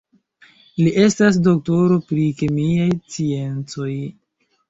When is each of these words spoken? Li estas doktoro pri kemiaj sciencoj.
Li 0.83 0.93
estas 1.01 1.37
doktoro 1.47 1.99
pri 2.07 2.23
kemiaj 2.39 2.89
sciencoj. 2.95 3.93